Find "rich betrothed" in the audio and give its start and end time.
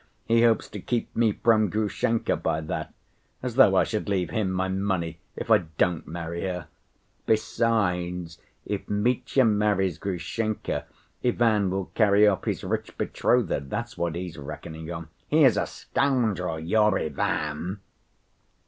12.63-13.69